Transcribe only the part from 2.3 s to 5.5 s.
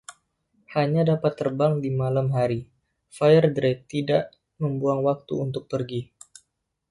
hari, Firedrake tidak membuang waktu